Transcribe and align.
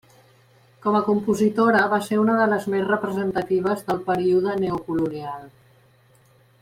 Com 0.85 0.95
a 0.99 1.01
compositora 1.09 1.83
va 1.91 1.99
ser 2.07 2.17
una 2.21 2.37
de 2.39 2.47
les 2.53 2.65
més 2.75 2.87
representatives 2.93 3.85
del 3.91 4.01
període 4.09 4.57
neocolonial. 4.65 5.49